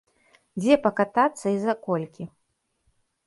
Дзе 0.61 0.73
пакатацца 0.85 1.45
і 1.57 1.59
за 1.65 1.73
колькі? 1.87 2.23